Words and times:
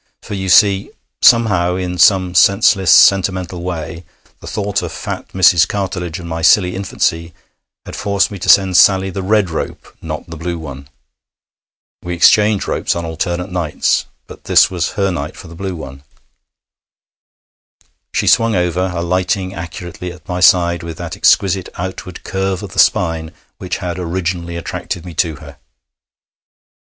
For, 0.23 0.33
you 0.33 0.49
see, 0.49 0.89
somehow, 1.21 1.75
in 1.75 1.99
some 1.99 2.33
senseless 2.33 2.89
sentimental 2.89 3.61
way, 3.61 4.03
the 4.39 4.47
thought 4.47 4.81
of 4.81 4.91
fat 4.91 5.27
Mrs. 5.27 5.67
Cartledge 5.67 6.17
and 6.17 6.27
my 6.27 6.41
silly 6.41 6.73
infancy 6.75 7.35
had 7.85 7.95
forced 7.95 8.31
me 8.31 8.39
to 8.39 8.49
send 8.49 8.77
Sally 8.77 9.11
the 9.11 9.21
red 9.21 9.51
rope, 9.51 9.95
not 10.01 10.27
the 10.27 10.37
blue 10.37 10.57
one. 10.57 10.89
We 12.01 12.15
exchanged 12.15 12.67
ropes 12.67 12.95
on 12.95 13.05
alternate 13.05 13.51
nights, 13.51 14.05
but 14.25 14.45
this 14.45 14.71
was 14.71 14.93
her 14.93 15.11
night 15.11 15.37
for 15.37 15.47
the 15.47 15.53
blue 15.53 15.75
one. 15.75 16.01
She 18.11 18.25
swung 18.25 18.55
over, 18.55 18.91
alighting 18.95 19.53
accurately 19.53 20.11
at 20.11 20.27
my 20.27 20.39
side 20.39 20.81
with 20.81 20.97
that 20.97 21.15
exquisite 21.15 21.69
outward 21.75 22.23
curve 22.23 22.63
of 22.63 22.73
the 22.73 22.79
spine 22.79 23.31
which 23.59 23.77
had 23.77 23.99
originally 23.99 24.55
attracted 24.55 25.05
me 25.05 25.13
to 25.13 25.35
her. 25.35 25.57